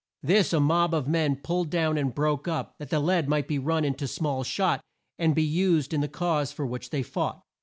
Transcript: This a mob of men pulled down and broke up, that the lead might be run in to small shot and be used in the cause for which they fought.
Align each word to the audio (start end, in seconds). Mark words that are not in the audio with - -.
This 0.23 0.51
a 0.51 0.59
mob 0.59 0.95
of 0.95 1.07
men 1.07 1.35
pulled 1.43 1.69
down 1.69 1.95
and 1.95 2.11
broke 2.11 2.47
up, 2.47 2.73
that 2.79 2.89
the 2.89 2.99
lead 2.99 3.29
might 3.29 3.47
be 3.47 3.59
run 3.59 3.85
in 3.85 3.93
to 3.97 4.07
small 4.07 4.43
shot 4.43 4.81
and 5.19 5.35
be 5.35 5.43
used 5.45 5.93
in 5.93 6.01
the 6.01 6.07
cause 6.07 6.51
for 6.51 6.65
which 6.65 6.89
they 6.89 7.03
fought. 7.03 7.39